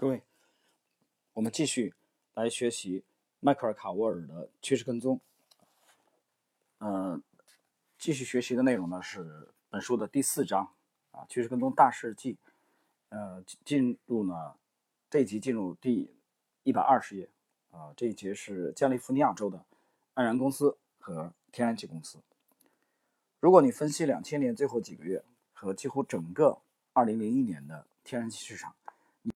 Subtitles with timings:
[0.00, 0.22] 各位，
[1.32, 1.92] 我们继续
[2.34, 3.02] 来学习
[3.40, 5.20] 迈克尔·卡沃尔的趋势跟踪。
[6.78, 7.20] 嗯，
[7.98, 10.72] 继续学习的内容呢是本书的第四章
[11.10, 12.38] 啊，趋势跟踪大事记。
[13.08, 14.54] 呃，进入呢
[15.10, 16.14] 这一集进入第
[16.62, 17.28] 一百二十页
[17.72, 19.64] 啊，这一节是加利福尼亚州的
[20.14, 22.20] 安然公司和天然气公司。
[23.40, 26.60] 如果你分析两千年最后几个月和几乎整个
[26.92, 28.76] 二零零一年的天然气市场，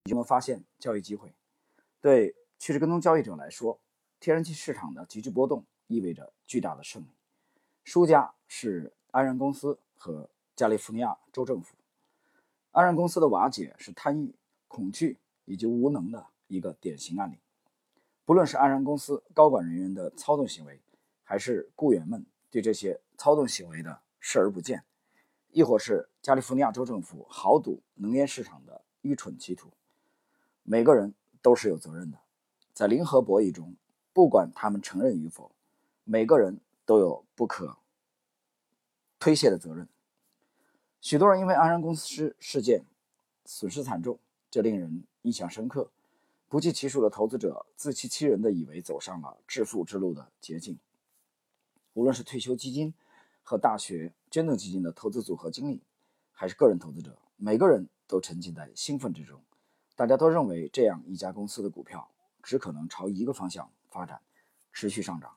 [0.05, 1.33] 你就能发现交易机会。
[2.01, 3.79] 对趋势跟踪交易者来说，
[4.19, 7.07] 天然气市场的急剧波动意味着巨大的胜利。
[7.85, 11.77] 输家是安然公司和加利福尼亚州政府。
[12.71, 14.35] 安然公司的瓦解是贪欲、
[14.69, 17.39] 恐惧以及无能的一个典型案例。
[18.25, 20.81] 不论是安然公司高管人员的操纵行为，
[21.25, 24.85] 还是雇员们对这些操纵行为的视而不见，
[25.49, 29.71] 亦或是加利福尼亚州政府豪赌能源市场的愚蠢企图。
[30.65, 32.19] 每个人都是有责任的，
[32.73, 33.75] 在零和博弈中，
[34.13, 35.53] 不管他们承认与否，
[36.05, 37.77] 每个人都有不可
[39.19, 39.89] 推卸的责任。
[41.01, 42.85] 许多人因为安然公司事件
[43.45, 44.19] 损失惨重，
[44.51, 45.91] 这令人印象深刻。
[46.49, 50.79] 不计其数的投资者自欺欺人的以为走上了致富之路的捷径。
[51.95, 52.95] 无论是退休基金
[53.43, 55.83] 和大学捐赠基金的投资组合经理，
[56.31, 59.41] 还是个人投资者，每个人都沉浸在兴奋之中。
[60.03, 62.11] 大家都认为这样一家公司的股票
[62.43, 64.21] 只可能朝一个方向发展，
[64.73, 65.37] 持续上涨。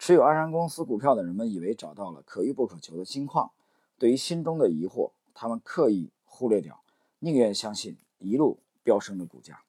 [0.00, 3.52] 持有安然公司股票的人们以为找到了可遇不可求的金矿。
[3.96, 6.82] 对于心中的疑惑，他们刻意忽略掉，
[7.20, 9.62] 宁愿相信一路飙升的股价。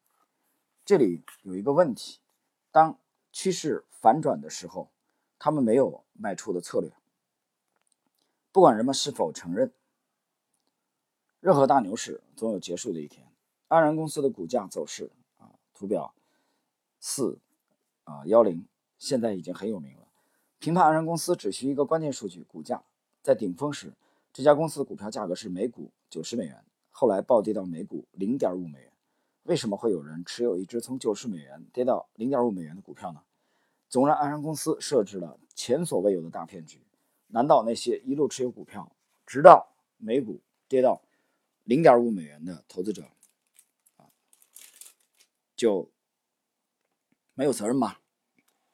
[0.84, 2.20] 这里有一个问题：
[2.72, 2.98] 当
[3.32, 4.90] 趋势反转的时候，
[5.38, 6.92] 他们没有卖出的策略。
[8.52, 9.72] 不管人们是否承认，
[11.40, 13.29] 任何大牛市总有结束的一天。
[13.70, 16.12] 安然公司的股价走势啊，图表
[17.00, 17.38] 四
[18.04, 18.66] 啊幺零，
[18.98, 20.08] 现在已经很有名了。
[20.58, 22.82] 评判安然公司只需一个关键数据：股价
[23.22, 23.94] 在顶峰时，
[24.34, 28.92] 这家公司的股票价格是每股九十美元，后来暴跌到每股零点五美元。
[29.44, 33.22] 为什么会有人持有一只从九十美元跌到零点五美元的股票呢？
[33.88, 36.82] 总让安然公司设置了前所未有的大骗局。
[37.28, 38.92] 难道那些一路持有股票，
[39.28, 41.00] 直到每股跌到
[41.66, 43.04] 零点五美元的投资者？
[45.60, 45.92] 就
[47.34, 47.98] 没有责任吗？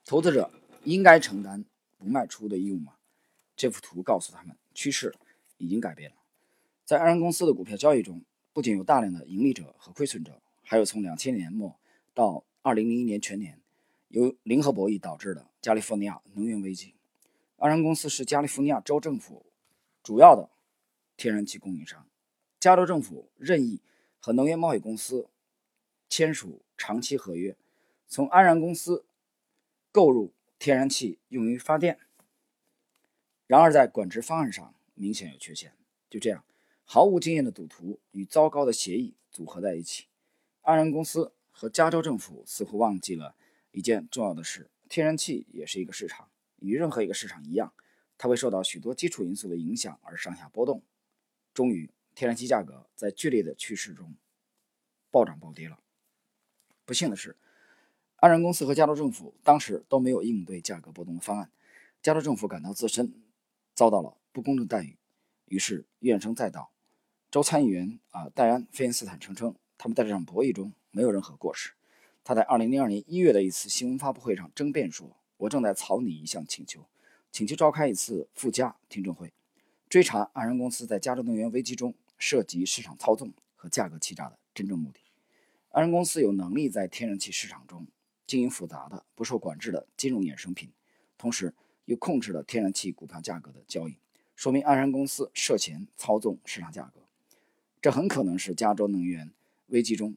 [0.05, 0.51] 投资者
[0.83, 1.65] 应该承担
[1.97, 2.93] 不卖出的义务吗？
[3.55, 5.15] 这幅图告诉他们，趋势
[5.57, 6.17] 已经改变了。
[6.83, 8.23] 在安然公司的股票交易中，
[8.53, 11.75] 不仅有大量的盈利者和亏损者，还有从两千年末
[12.13, 13.59] 到二零零一年全年
[14.09, 16.93] 由零和博弈导致的加利福尼亚能源危机。
[17.57, 19.47] 安然公司是加利福尼亚州政府
[20.03, 20.51] 主要的
[21.17, 22.05] 天然气供应商，
[22.59, 23.81] 加州政府任意
[24.19, 25.27] 和能源贸易公司
[26.09, 26.61] 签署。
[26.77, 27.55] 长期合约，
[28.05, 29.05] 从安然公司
[29.93, 31.97] 购入天然气用于发电。
[33.47, 35.73] 然而，在管制方案上明显有缺陷。
[36.09, 36.43] 就这样，
[36.83, 40.07] 毫无经验的赌徒与糟糕的协议组合在一起。
[40.63, 43.37] 安然公司和加州政府似乎忘记了
[43.71, 46.29] 一件重要的事：天然气也是一个市场，
[46.59, 47.73] 与任何一个市场一样，
[48.17, 50.83] 它会受到许多基础因素的影响而上下波动。
[51.53, 54.13] 终于，天然气价格在剧烈的趋势中
[55.09, 55.79] 暴涨暴跌了。
[56.85, 57.35] 不幸的是，
[58.17, 61.49] 安然公司和加州政府当时都没有应对价格波动的方案。
[62.01, 63.11] 加州政府感到自身
[63.73, 64.95] 遭到了不公正待遇，
[65.47, 66.71] 于是怨声载道。
[67.31, 71.71] 州参议员啊戴安·费恩斯坦声称，他们在这场博弈中没有任何过失。
[72.23, 76.87] 他在2002年1月的一次新闻发布会上争辩说：“我正在草拟一项请求，
[77.31, 79.33] 请求召开一次附加听证会，
[79.89, 84.99] 追查安然公司在加州能源危机中涉及市场操纵和价格欺诈的真正目的。”
[85.75, 87.85] 安然公司有能力在天然气市场中
[88.25, 90.71] 经营复杂的、不受管制的金融衍生品，
[91.17, 91.53] 同时
[91.83, 93.97] 又控制了天然气股票价格的交易，
[94.37, 97.01] 说明安然公司涉嫌操纵市场价格。
[97.81, 99.29] 这很可能是加州能源
[99.67, 100.15] 危机中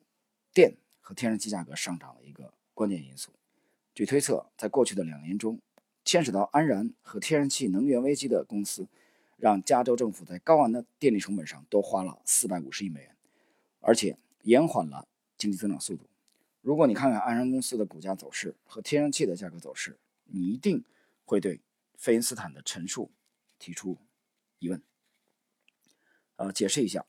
[0.55, 3.33] 电和天然气价格上涨的一个关键因素。
[3.97, 5.59] 据推测，在过去的两年中，
[6.05, 8.87] 牵扯到安然和天然气能源危机的公司，
[9.37, 13.17] 让加州政府在高昂的电力成本上多花了四百五十亿美元，
[13.81, 15.08] 而且延缓了。
[15.39, 16.05] 经济增长速度。
[16.61, 20.85] 如果你看看安然公司的股价走势和天然气的价格走势，你一定
[21.25, 21.61] 会对
[21.97, 23.11] 费因斯坦的陈述
[23.59, 23.97] 提出
[24.59, 24.83] 疑问。
[26.37, 27.07] 呃，解释一下，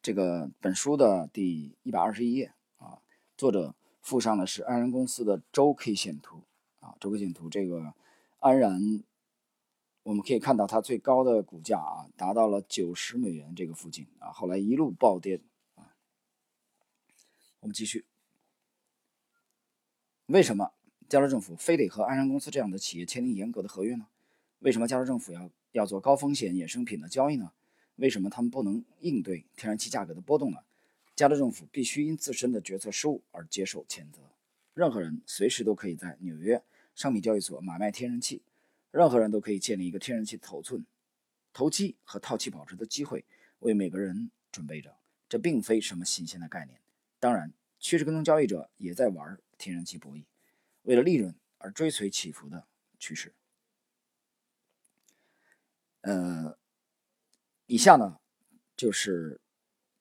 [0.00, 3.00] 这个本书的第一百二十一页啊，
[3.36, 6.42] 作者附上的是安然公司的周 K 线图
[6.80, 7.48] 啊，周 K 线图。
[7.48, 7.94] 这个
[8.38, 9.02] 安然，
[10.02, 15.40] 我们可以看到它最高的股价啊，达到了九十美元这个附近啊，后来一路暴跌。
[17.60, 18.04] 我们继续。
[20.26, 20.72] 为什么
[21.08, 24.06] 加州政府非得和安然公司这样的企业签订严格的合约呢？
[24.60, 27.52] 为什么加州政府要要做高风险衍生品的交易呢？
[27.96, 30.58] 为什么他们不能应对天然气价格的波动呢？
[31.14, 34.22] 加州政府必须因自身的决策失误而接受谴责。
[34.72, 36.62] 任何人随时都可以在纽约
[36.94, 38.42] 商品交易所买卖天然气，
[38.90, 40.86] 任何人都可以建立一个天然气头寸、
[41.52, 43.24] 投机和套期保值的机会，
[43.58, 44.96] 为每个人准备着。
[45.28, 46.80] 这并非什么新鲜的概念。
[47.20, 50.24] 当然，趋势跟踪交易者也在玩天然气博弈，
[50.82, 52.66] 为了利润而追随起伏的
[52.98, 53.32] 趋势。
[56.00, 56.56] 呃。
[57.66, 58.18] 以下呢，
[58.76, 59.40] 就是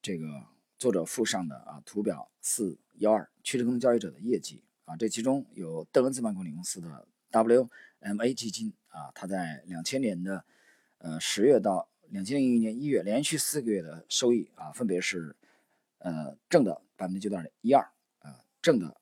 [0.02, 0.48] 这个
[0.80, 10.44] 作者附上的啊图表四幺二趋势跟踪交易者的业绩啊，这其中有邓恩资本管理公司的 WMA 基金啊，它在两千年的
[10.98, 15.36] 呃十月到两千零一年一月连续四个月的收益啊，分别是
[16.00, 17.82] 呃正的百分之九点一二
[18.20, 19.00] 啊，正的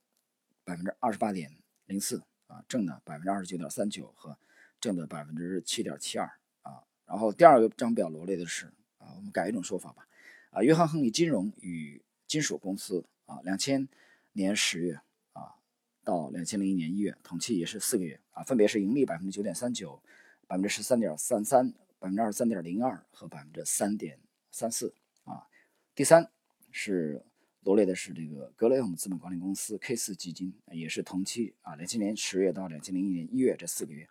[0.63, 1.51] 百分之二十八点
[1.87, 4.37] 零四啊，正的百分之二十九点三九和
[4.79, 6.27] 正的百分之七点七二。
[6.61, 8.67] 啊然后第二个张表罗列的是
[8.99, 10.07] 啊，我们改一种说法吧，
[10.51, 13.87] 啊，约翰亨利金融与金属公司啊，两千
[14.33, 14.99] 年十月
[15.33, 15.55] 啊
[16.03, 20.03] 到两千零一年一月，统计也是四个月啊，分别是盈利百分之九点三九、
[20.47, 24.19] 百分之十三点三三、百分之二十三点零二和百分之三点
[24.51, 25.47] 三四啊。
[25.95, 26.29] 第三
[26.71, 27.25] 是
[27.67, 34.07] 罗列的是这个格雷厄姆资本管理公司 K 四基金，也是同期啊，两千年十月到两千零一年一月这四个月。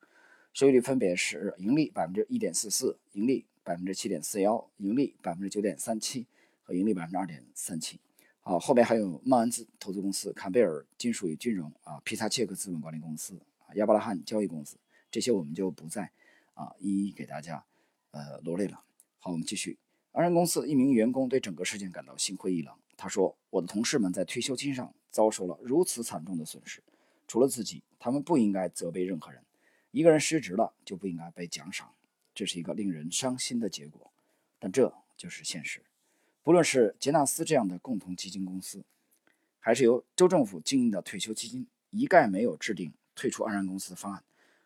[0.53, 6.27] 收益率分别是盈利百分之一点四四，盈利百分之七点四幺，盈利百分之九点三七
[6.65, 7.99] 和盈利百分之二点三七。
[8.43, 14.77] 好，后面还有曼恩兹投资公司、坎贝尔金属与金融啊、皮萨切克资本管理公司啊、亚伯拉罕交易公司，
[15.11, 16.13] 这些我们就不再
[16.53, 17.65] 啊一一给大家
[18.11, 18.83] 呃罗列了。
[19.19, 19.79] 好，我们继续。
[20.13, 26.83] 安然公司一名员工对整个事件感到心灰意冷，他说：“我的同事们在退休金上遭受了如此惨重的损失，
[27.27, 29.43] 除了自己，他们不应该责备任何人。”
[29.93, 31.95] 一个人失职了就不应该被奖赏，
[32.35, 34.13] 这是一个令人伤心的结果，
[34.59, 35.83] 但这就是现实。
[36.43, 38.85] 不论是杰纳斯这样的共同基金公司，
[39.59, 44.23] 还是由州政府经营的退休基金，一概没有制定退出安然公司的方案。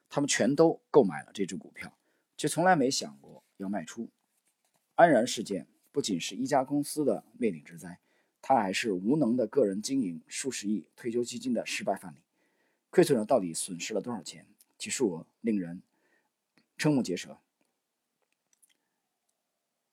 [0.08, 1.96] 他们全都购买了这只股票，
[2.36, 4.10] 却从来没想过要卖出。
[4.96, 8.00] 安然事件不仅是一家公司的灭顶之灾，
[8.42, 12.18] 他还是无能的个人经营数十亿退休基金的失败范例。
[12.90, 14.46] 亏损者到底损失了多少钱？
[14.78, 15.82] 其数额令人
[16.78, 17.38] 瞠目结舌。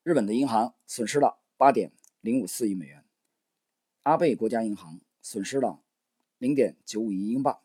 [0.01, 1.91] 日本的银行损失了八点
[2.21, 3.03] 零五四亿美元，
[4.03, 5.81] 阿贝国家银行损失了
[6.37, 7.59] 零点九五亿英镑，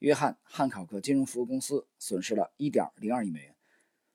[0.00, 3.56] 约翰汉考克金融服务公司损失了一点零二亿美元，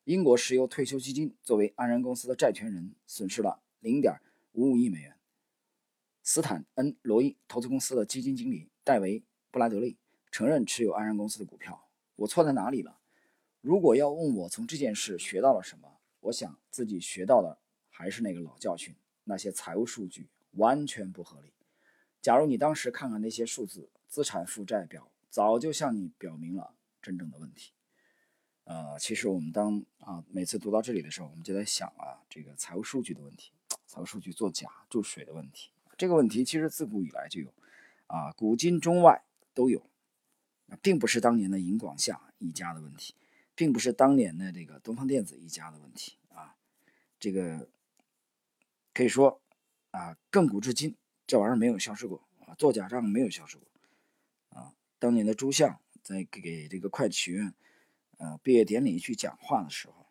[0.03, 4.21] 英国石油退休基金作为安然公司的债权人损失了零点
[4.51, 5.17] 五五亿美元，
[6.33, 9.97] 斯坦恩罗伊投资公司的基金经理戴维布拉德利
[10.31, 11.89] 承认持有安然公司的股票。
[12.15, 12.99] 我错在哪里了？
[13.59, 17.57] 如果要问我从这件事学到了什么，我想自己学到的
[17.89, 18.95] 还是那个老教训：
[19.25, 21.51] 那些财务数据完全不合理。
[22.21, 27.73] 假如你当时看看那些数字，资产负债表早就向你表明了真正的问题。
[28.63, 33.51] 呃，其实我们当啊每次读到这里的时候，我们就在想啊，这个财务数据的问题，
[33.85, 37.53] 财务数据作假注水的问题，这个问题其实自古以来就有，
[38.07, 39.85] 啊，古今中外都有。
[40.81, 43.13] 并不是当年的银广夏一家的问题，
[43.53, 46.55] 并不是当年的这个东方电子一家的问题啊，
[47.19, 47.69] 这个
[48.95, 49.39] 可以说
[49.91, 50.95] 啊，亘古至今
[51.27, 53.67] 这玩意儿没有消失过啊，做假账没有消失过
[54.49, 54.73] 啊。
[54.97, 57.53] 当年的朱相在给这个会计学院
[58.17, 60.07] 呃毕业典礼去讲话的时候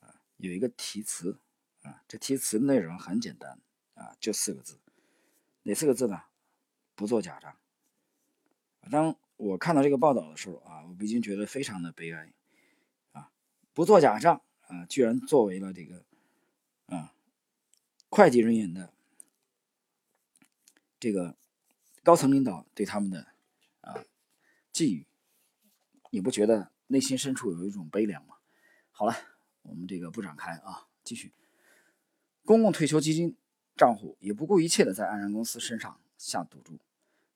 [0.00, 1.38] 啊，有一个题词
[1.82, 3.60] 啊，这题词内容很简单
[3.94, 4.80] 啊，就四个字，
[5.68, 6.22] 哪四个字呢？
[6.94, 7.54] 不做假账。
[8.90, 12.32] 当我看到这个报道的时候啊，我不禁觉得非常的悲哀，
[13.12, 13.30] 啊，
[13.74, 16.06] 不做假账啊，居然作为了这个
[16.86, 17.12] 啊
[18.08, 18.94] 会计人员的
[20.98, 21.36] 这个
[22.02, 23.26] 高层领导对他们的
[23.82, 24.06] 啊
[24.72, 25.06] 寄语，
[26.08, 28.36] 你不觉得内心深处有一种悲凉吗？
[28.90, 29.14] 好了，
[29.60, 31.34] 我们这个不展开啊，继续。
[32.46, 33.36] 公共退休基金
[33.78, 36.78] 账户也不顾一切的在安然公司身上下赌注。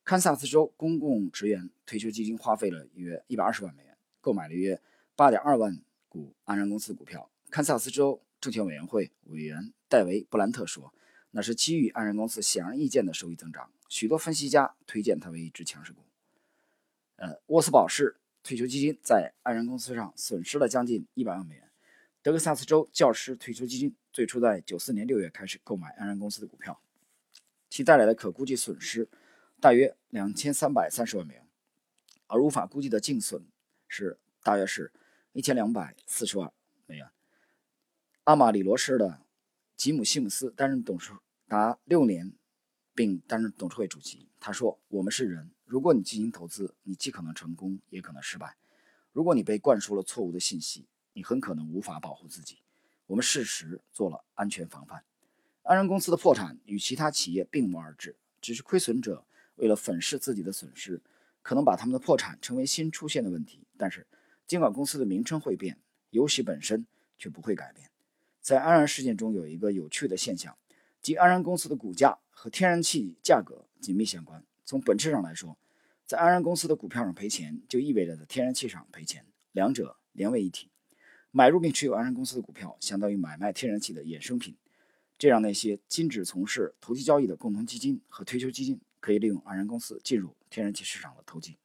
[0.03, 4.83] 堪萨斯州公共职员退休基金花费了约一百二十万美元，购买了约
[5.15, 7.31] 八点二万股安然公司股票。
[7.49, 10.93] 堪萨斯州证券委员会委员戴维·布兰特说
[11.31, 13.71] ：“那是基于安然公司显而易见的收益增长。
[13.89, 16.03] 许多分析家推荐它为一只强势股。”
[17.17, 21.71] 呃，沃斯堡市退休基金在安然公司上损失了将近一百万美元。
[22.23, 26.81] 德克萨斯州教师退休基金最初在九四年六月开始购买安然公司的股票，
[27.69, 29.09] 其带来的可估计损失。
[29.59, 31.47] 大约两千三百三十万美元，
[32.29, 33.45] 而无法估计的净损
[33.89, 34.93] 是大约是
[35.33, 36.53] 一千两百四十万
[36.87, 37.11] 美元。
[38.25, 39.23] 阿马里罗市的
[39.77, 41.13] 吉姆·西姆斯担任董事
[41.49, 42.33] 达六年，
[42.95, 44.29] 并担任董事会主席。
[44.39, 48.57] 他说：“我们是人，如果你进行投资，你既可能成功，也可能失败。
[49.11, 52.59] 如果你被灌输了错误的信息，你很可能无法保护自己。
[53.07, 55.05] 我们适时做了安全防范。
[55.63, 59.25] 安然公司的破产与其他企业并无二致，只是亏损者。”
[59.57, 61.01] 为了粉饰自己的损失，
[61.43, 63.61] 可能把他们的破产成为新出现的问题。
[63.77, 64.07] 但是，
[64.47, 65.79] 尽管公司的名称会变，
[66.09, 66.87] 游戏本身
[67.19, 67.91] 却不会改变。
[68.41, 70.57] 在安然事件中有一个有趣的现象，
[71.03, 74.43] 即安然公司的股价和天然气价格紧密相关。
[74.65, 75.57] 从本质上来说，
[76.07, 80.72] 在安然公司的股票上赔钱，就意味着在天然气上赔钱，两者连为一体。
[81.33, 84.57] 买入并持有安然公司的股票，相当于买卖天然气的衍生品，
[85.19, 88.81] 这让那些禁止从事投机交易的共同基金和退休基金。
[89.01, 91.59] 可以利用安然公司进入天然气市场的投机，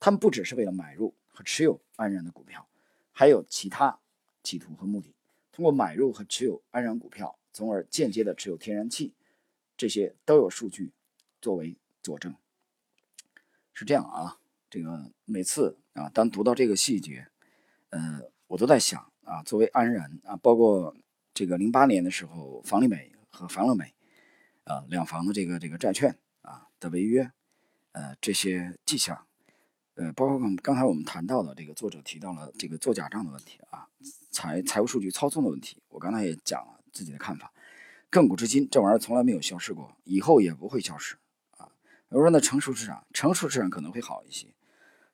[0.00, 2.66] 他们不只是为了买入和持有安然的股票，
[3.12, 4.00] 还有其他
[4.42, 5.14] 企图和目的。
[5.52, 9.12] 通过买入和持有安然股票，从而间接的持有天然气，
[9.76, 10.92] 这些都有数据
[11.42, 12.34] 作为佐证。
[13.74, 14.38] 是这样啊，
[14.70, 17.28] 这个每次啊，当读到这个细节，
[17.90, 20.94] 呃，我都在想啊，作为安然啊，包括
[21.32, 23.94] 这个零八年的时候，房利美和房乐美
[24.64, 26.14] 啊两房的这个这个债券。
[26.42, 27.30] 啊的违约，
[27.92, 29.26] 呃这些迹象，
[29.94, 33.86] 呃包括刚才我们谈到的这个作者提到了这个做假账的问题啊，
[34.32, 37.52] 财财务数据操纵的问题，我刚才也讲了自己的看法。
[38.10, 41.16] 亘古至今，这玩意儿从来没有消失过，以后也不会消失
[41.56, 41.70] 啊。
[42.08, 44.48] 我说那成熟市场，成熟市场可能会好一些，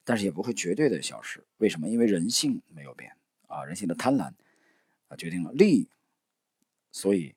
[0.02, 1.44] 但是也不会绝对的消失。
[1.58, 1.90] 为什么？
[1.90, 3.12] 因为人性没有变
[3.48, 4.32] 啊，人性的贪婪
[5.08, 5.90] 啊决定了利益，
[6.92, 7.34] 所以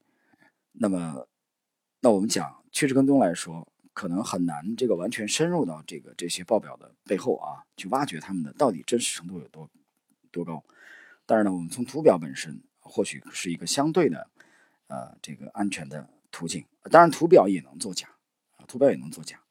[0.73, 1.27] 那么
[2.01, 3.67] 那我们讲趋势跟踪来说。
[3.93, 9.69] 可能很难，这个完全深入到这个这些报表的背后啊，去挖掘他们的到底真实程度有多
[10.31, 10.63] 多高。
[11.25, 14.29] 但是呢，我们从图表本身或许是一个相对的
[14.87, 16.65] 呃这个安全的途径。
[16.89, 18.07] 当然，图表也能作假
[18.55, 19.41] 啊，图表也能作假。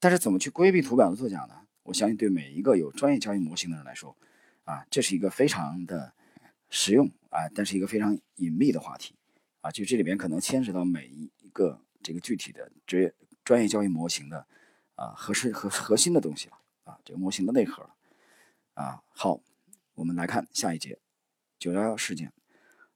[0.00, 1.60] 但是怎么去规避图表的作假呢？
[1.82, 4.16] 我相信对每一个有专业交易模型的人来说
[4.66, 6.12] 啊，这是一个非常的
[6.68, 9.14] 实用啊，但是一个非常隐秘的话题
[9.62, 13.14] 啊，就这里边可能牵扯到每一个这个具体的职业。
[13.46, 14.44] 专业交易模型的
[14.96, 17.94] 啊，核心核核心的东西了啊，这个模型的内核了
[18.74, 19.04] 啊。
[19.10, 19.40] 好，
[19.94, 20.98] 我们来看下一节
[21.56, 22.32] 九幺幺事件。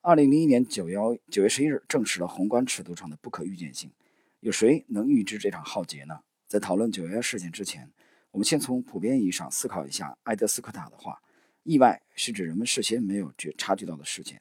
[0.00, 3.92] 二零零一年九幺九月十一日，证实了宏观尺度上的不可预见性。
[4.40, 6.18] 有谁能预知这场浩劫呢？
[6.48, 7.92] 在讨论九幺幺事件之前，
[8.32, 11.22] 我们先从普遍意义上思考一下埃德斯科塔的话：
[11.70, 14.40] 意外是指人们事先没有觉察觉到的事情。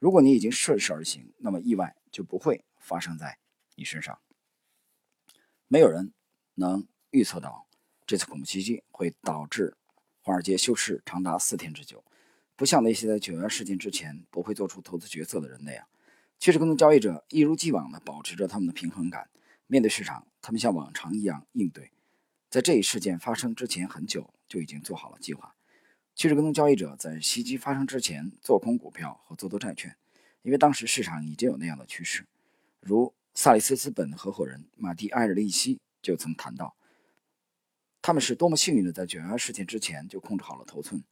[0.00, 3.38] 如果你已经顺势而行，那么意外就不会发生在
[3.76, 4.18] 你身上。
[5.68, 6.12] 没有人
[6.54, 7.68] 能预测到
[8.04, 9.76] 这次恐怖袭击会导致
[10.20, 12.04] 华尔街休市长达四天之久，
[12.56, 15.86] 不像那些在九幺事件之前不会做出投资决策的人那样。
[16.40, 19.30] 趋势跟踪交易者一如既往地保持着他们的平衡感，
[19.68, 21.92] 面对市场，他们像往常一样应对。
[22.50, 25.55] 在这一事件发生之前很久就已经做好了计划。
[26.16, 29.94] 趋势跟踪交易者在袭击发生之前做空股票和做多债券，
[30.40, 32.26] 因为当时市场已经有那样的趋势，
[32.80, 33.14] 如。
[33.38, 36.74] 萨利斯资本的合伙人马蒂埃尔利希就曾谈到，
[38.00, 41.04] 他们是多么幸运的，在九幺幺事件之前就控制好了头寸。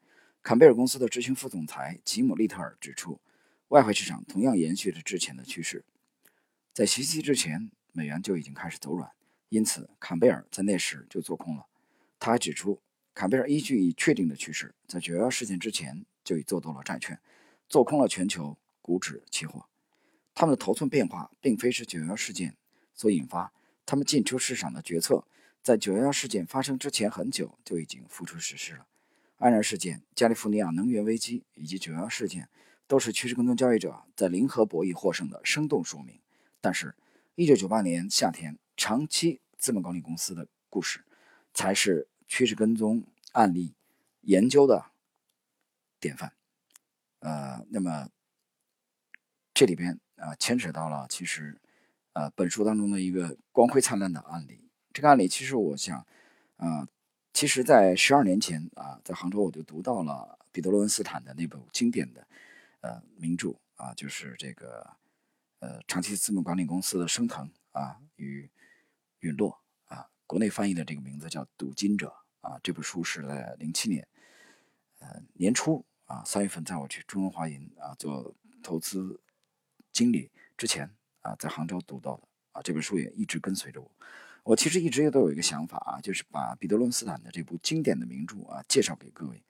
[0.42, 3.20] 坎贝尔公司的执行副总裁吉姆利特尔指出，
[3.68, 5.84] 外汇市场同样延续着之前的趋势，
[6.73, 9.11] 在袭击之前，美元就已经开始走软，
[9.50, 11.66] 因此坎贝尔在那时就做空了。
[12.18, 12.80] 他还指出，
[13.14, 17.21] 坎贝尔依据已确定的趋势，在九幺幺事件之前就已做多了债券，
[17.68, 19.66] 做空了全球股指期货。
[20.35, 22.56] 他们的头寸变化并非是九幺幺事件
[22.92, 23.52] 所引发，
[23.87, 25.25] 他们进出市场的决策
[25.62, 28.87] 在九幺幺事件发生之前很久就已经付诸实施了。
[29.37, 32.49] 安然事件、加利福尼亚能源危机以及九幺幺事件
[32.88, 36.18] 都是趋势跟踪交易者在零和博弈获胜的生动说明。
[36.61, 36.97] 但是，
[37.37, 41.04] 一九九八年夏天长期资本管理公司的故事
[41.52, 43.75] 才是趋势跟踪案例
[44.21, 44.87] 研究的
[46.00, 46.33] 典范。
[47.21, 48.09] 呃，那么
[49.52, 50.00] 这里边。
[50.16, 51.61] 啊，牵扯到了其实，
[52.12, 54.71] 呃，本书当中的一个光辉灿烂的案例。
[54.93, 56.07] 这个案例其实我想，
[56.57, 56.88] 啊，
[57.33, 62.26] 其实在十二年前啊，在杭州我就读到了彼得罗恩斯坦的那部经典的
[62.81, 64.97] 呃名著啊，就是这个
[65.59, 68.49] 呃长期资本管理公司的升腾啊与
[69.19, 69.61] 陨落，
[70.26, 72.14] 国内翻译的这个名字叫《赌金者》
[72.49, 72.59] 啊。
[72.62, 74.07] 这本书是在零七年
[74.99, 79.21] 呃年初啊三月份，在我去中文华银啊做投资。
[79.93, 80.90] 经理之前
[81.21, 83.88] 啊，在杭州读到的啊，这本书也一直跟随着我。
[84.43, 89.45] 我其实一直也都有一个想法啊，就是把彼得伦斯坦的这部经典的名著啊介绍给各位，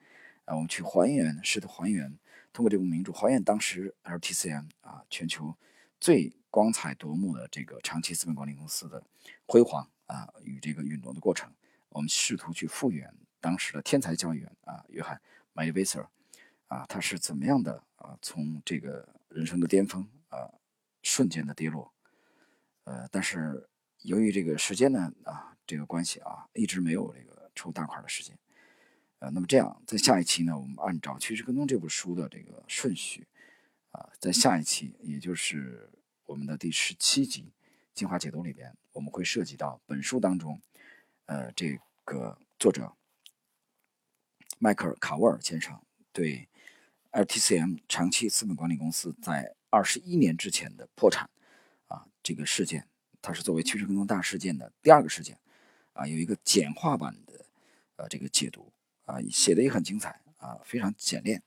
[0.45, 2.19] 啊，我们去还原，试图还原，
[2.53, 5.57] 通过这部名著还原当时 LTCM 啊全球
[5.99, 9.03] 最光彩夺目的这个长期资本管理公司的
[9.47, 11.53] 辉煌啊与这个运动的过程。
[11.89, 15.21] 我们试图去复原当时的天才教员啊约翰
[15.53, 16.09] 麦迪威瑟
[16.67, 20.51] 啊他是怎么样的啊从这个人生的巅峰啊
[21.03, 21.93] 瞬间的跌落，
[22.85, 23.69] 呃，但是。
[24.05, 28.39] 由于这个时间呢啊这个关系啊，一直没有这个抽大块的时间，
[29.19, 33.27] 呃，那么这样在下一期呢，我们按照《趋势跟踪》这部书的这个顺序
[33.93, 35.89] 啊，在下一期，也就是
[36.27, 37.51] 我们的第十七集
[37.95, 40.61] 精华解读里边，我们会涉及到本书当中，
[41.27, 42.95] 呃，这个作者
[44.59, 45.81] 迈克尔·卡沃尔先生
[46.13, 46.49] 对
[47.13, 51.29] LTCM 长期资本管理公司在二十一年之前的破产
[51.89, 52.89] 啊这个事件。
[53.21, 55.39] 它是作为趋势跟踪大事件的第二个事件，
[55.95, 57.47] 啊，有一个简化版的，
[57.97, 58.71] 呃，这个解读，
[59.07, 61.43] 啊，写的也很精彩，啊，非常简练，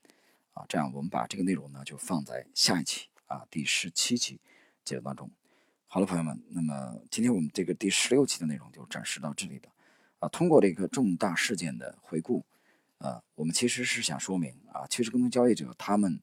[0.54, 4.42] 啊，这样我们把这个内容呢就放在下一期，啊，第十七期
[4.84, 5.32] 解读当中。
[5.90, 9.72] 好了，朋友们，那么今天我们这个第十六期的内容就展示到这里了，
[10.20, 12.46] 啊，通过这个重大事件的回顾，
[12.98, 16.20] 啊，我们其实是想说明，啊，其实跟踪交易者他们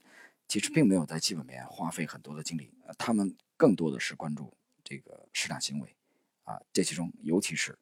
[0.46, 4.54] 其实并没有在基本面花费很多的精力，啊他们更多的是关注。
[4.84, 5.96] 这个市场行为，
[6.42, 7.76] 啊，这其中尤其是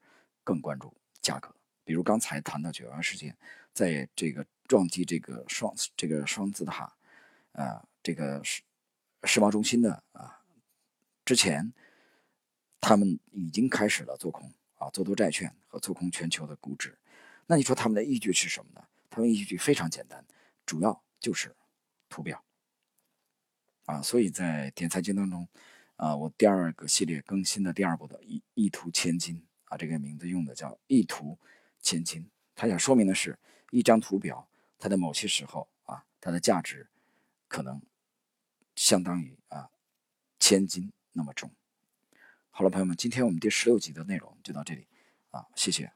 [0.44, 1.52] 更关注价格。
[1.82, 3.36] 比如刚才谈到九幺幺事件，
[3.72, 6.94] 在这个撞击这个双这个双子塔，
[7.54, 8.62] 啊，这个世
[9.24, 10.38] 世贸中心的啊
[11.24, 11.72] 之前，
[12.80, 16.98] 他们已经开始了做空啊，做多债券和做空全球的股指。
[17.46, 18.86] 那你说他们的依据是什么呢？
[19.10, 20.24] 他们依据非常简单，
[20.64, 21.54] 主要就是
[22.08, 22.44] 图表
[23.84, 24.00] 啊。
[24.02, 25.48] 所以在点财经当中。
[25.96, 31.38] 啊，我第二个系列更新的第二部的“一一图千金”啊，这个名字用的叫“一图
[31.80, 32.28] 千金”。
[32.56, 33.38] 它想说明的是，
[33.70, 34.48] 一张图表，
[34.80, 36.88] 它的某些时候啊，它的价值
[37.46, 37.80] 可能
[38.74, 39.70] 相当于啊
[40.40, 41.50] 千金那么重。
[42.50, 44.86] 好了，朋友们，今天我们第十六集的内容就到这里
[45.30, 45.92] 啊，谢谢。